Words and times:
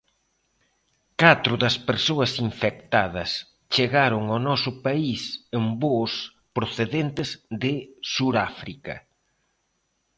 Catro 1.21 1.53
das 1.63 1.75
persoas 1.89 2.31
infectadas 2.49 3.31
chegaron 3.73 4.23
ao 4.27 4.39
noso 4.49 4.71
país 4.85 5.21
en 5.57 5.65
voos 5.81 6.13
procedentes 6.57 7.29
de 7.61 7.73
Suráfrica. 8.11 8.95